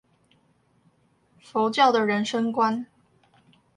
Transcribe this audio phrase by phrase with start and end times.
[1.39, 2.87] 佛教的人生觀